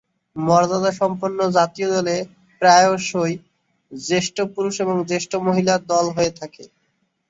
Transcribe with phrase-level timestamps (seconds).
[0.35, 2.15] মর্যাদাসম্পন্ন জাতীয় দলে
[2.61, 3.33] প্রায়শঃই
[3.91, 6.63] জ্যেষ্ঠ পুরুষ ও জ্যেষ্ঠ মহিলা দল হয়ে থাকে।